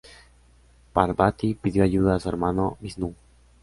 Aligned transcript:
Parvati 0.93 1.53
pidió 1.53 1.83
ayuda 1.83 2.15
a 2.15 2.19
su 2.19 2.27
hermano, 2.27 2.75
Visnú. 2.79 3.13